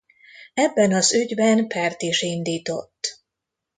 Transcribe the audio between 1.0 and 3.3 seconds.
ügyben pert is indított.